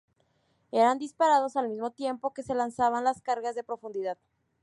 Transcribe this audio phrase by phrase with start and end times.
[0.71, 4.17] Eran disparados al mismo tiempo que se lanzaban las cargas de profundidad.